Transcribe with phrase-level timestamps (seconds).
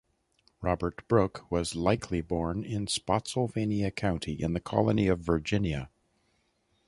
[0.63, 5.91] Robert Brooke was likely born in Spotsylvania County in the Colony of Virginia.